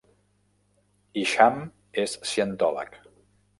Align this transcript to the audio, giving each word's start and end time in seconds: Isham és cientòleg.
Isham 1.25 1.61
és 2.07 2.17
cientòleg. 2.33 3.01